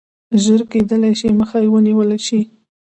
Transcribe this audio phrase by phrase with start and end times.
[0.43, 2.41] ژر کېدلای شي مخه ونیوله شي.